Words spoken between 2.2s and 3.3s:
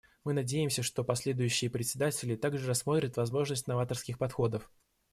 также рассмотрят